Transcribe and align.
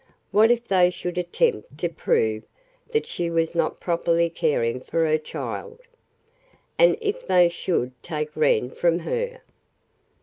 What 0.31 0.49
if 0.49 0.67
they 0.67 0.89
should 0.89 1.19
attempt 1.19 1.77
to 1.77 1.87
prove 1.87 2.41
that 2.91 3.05
she 3.05 3.29
was 3.29 3.53
not 3.53 3.79
properly 3.79 4.31
caring 4.31 4.81
for 4.81 5.05
her 5.05 5.19
child! 5.19 5.79
And 6.79 6.97
if 6.99 7.27
they 7.27 7.49
should 7.49 7.91
take 8.01 8.35
Wren 8.35 8.71
from 8.71 8.97
her! 9.01 9.41